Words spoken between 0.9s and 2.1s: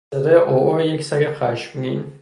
سگ خشمگین